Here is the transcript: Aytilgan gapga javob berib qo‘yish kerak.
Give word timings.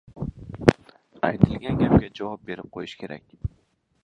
Aytilgan 1.29 1.77
gapga 1.83 2.09
javob 2.21 2.49
berib 2.49 2.73
qo‘yish 2.79 2.97
kerak. 3.05 3.41